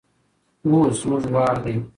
اوس 0.65 0.95
زموږ 1.01 1.25
وار 1.33 1.55
دی. 1.63 1.75